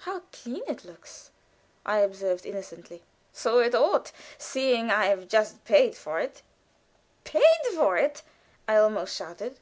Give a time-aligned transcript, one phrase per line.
[0.00, 1.30] "How clean it looks!"
[1.86, 3.02] I observed, innocently.
[3.32, 6.42] "So it ought, seeing that I have just paid for it."
[7.24, 8.20] "Paid for it!"
[8.68, 9.60] I almost shouted.